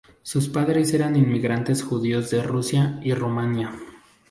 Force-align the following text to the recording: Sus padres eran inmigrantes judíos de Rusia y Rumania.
Sus 0.23 0.49
padres 0.49 0.95
eran 0.95 1.15
inmigrantes 1.15 1.83
judíos 1.83 2.31
de 2.31 2.41
Rusia 2.41 2.99
y 3.03 3.13
Rumania. 3.13 3.71